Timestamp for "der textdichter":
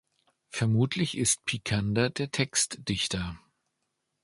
2.09-3.37